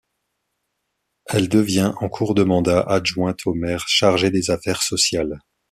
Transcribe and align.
Elle 1.27 1.47
devient, 1.47 1.93
en 1.99 2.09
cours 2.09 2.33
de 2.33 2.41
mandat, 2.43 2.79
adjointe 2.81 3.45
au 3.45 3.53
maire 3.53 3.87
chargée 3.87 4.31
des 4.31 4.49
affaires 4.49 4.81
sociales. 4.81 5.39